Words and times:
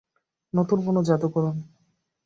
নতুন 0.53 0.79
কোন 0.85 0.97
জাদু 1.03 1.27
করুন। 1.29 1.55